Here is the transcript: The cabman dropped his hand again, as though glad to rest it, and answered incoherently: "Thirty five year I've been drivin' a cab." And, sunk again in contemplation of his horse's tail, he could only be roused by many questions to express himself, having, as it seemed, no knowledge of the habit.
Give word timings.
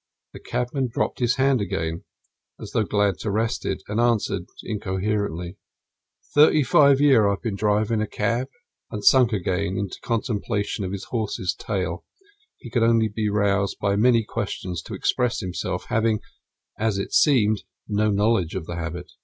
The 0.33 0.39
cabman 0.39 0.87
dropped 0.91 1.19
his 1.19 1.35
hand 1.35 1.61
again, 1.61 2.05
as 2.59 2.71
though 2.71 2.81
glad 2.85 3.19
to 3.19 3.29
rest 3.29 3.67
it, 3.67 3.83
and 3.87 3.99
answered 3.99 4.47
incoherently: 4.63 5.57
"Thirty 6.33 6.63
five 6.63 6.99
year 6.99 7.27
I've 7.29 7.43
been 7.43 7.55
drivin' 7.55 8.01
a 8.01 8.07
cab." 8.07 8.47
And, 8.89 9.05
sunk 9.05 9.31
again 9.31 9.77
in 9.77 9.91
contemplation 10.01 10.83
of 10.83 10.91
his 10.91 11.03
horse's 11.11 11.53
tail, 11.53 12.03
he 12.57 12.71
could 12.71 12.81
only 12.81 13.09
be 13.09 13.29
roused 13.29 13.77
by 13.79 13.95
many 13.95 14.23
questions 14.23 14.81
to 14.87 14.95
express 14.95 15.39
himself, 15.39 15.85
having, 15.89 16.19
as 16.79 16.97
it 16.97 17.13
seemed, 17.13 17.61
no 17.87 18.09
knowledge 18.09 18.55
of 18.55 18.65
the 18.65 18.77
habit. 18.77 19.11